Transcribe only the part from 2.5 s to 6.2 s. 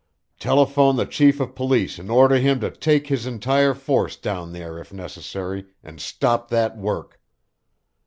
to take his entire force down there, if necessary, and